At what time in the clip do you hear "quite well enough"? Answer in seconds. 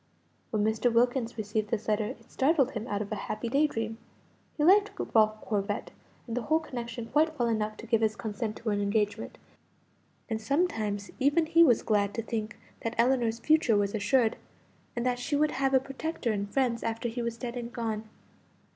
7.05-7.77